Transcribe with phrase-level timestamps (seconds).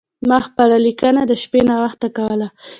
[0.29, 2.47] ما خپله لیکنه د شپې ناوخته کوله.